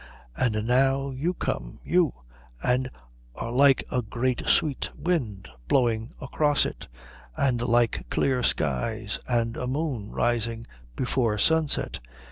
[0.35, 2.11] And now you come, you,
[2.63, 2.89] and
[3.35, 6.87] are like a great sweet wind blowing across it,
[7.37, 11.99] and like clear skies, and a moon rising before sunset.